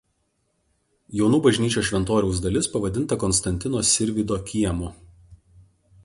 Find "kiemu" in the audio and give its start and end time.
4.49-4.89